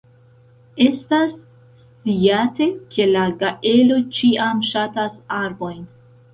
Estas 0.85 1.35
sciate, 1.83 2.69
ke 2.95 3.07
la 3.13 3.27
gaeloj 3.45 4.01
ĉiam 4.19 4.67
ŝatas 4.75 5.23
arbojn. 5.41 5.81